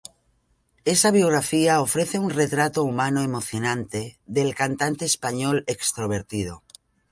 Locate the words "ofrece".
1.79-2.17